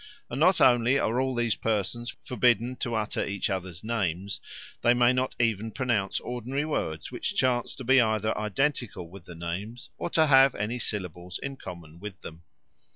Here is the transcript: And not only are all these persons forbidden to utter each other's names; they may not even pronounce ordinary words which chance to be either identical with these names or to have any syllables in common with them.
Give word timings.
And 0.31 0.39
not 0.39 0.59
only 0.59 0.97
are 0.97 1.21
all 1.21 1.35
these 1.35 1.53
persons 1.53 2.17
forbidden 2.23 2.75
to 2.77 2.95
utter 2.95 3.23
each 3.23 3.51
other's 3.51 3.83
names; 3.83 4.39
they 4.81 4.95
may 4.95 5.13
not 5.13 5.35
even 5.39 5.69
pronounce 5.69 6.19
ordinary 6.21 6.65
words 6.65 7.11
which 7.11 7.35
chance 7.35 7.75
to 7.75 7.83
be 7.83 8.01
either 8.01 8.35
identical 8.35 9.07
with 9.11 9.25
these 9.25 9.37
names 9.37 9.91
or 9.99 10.09
to 10.09 10.25
have 10.25 10.55
any 10.55 10.79
syllables 10.79 11.39
in 11.43 11.55
common 11.55 11.99
with 11.99 12.19
them. 12.21 12.45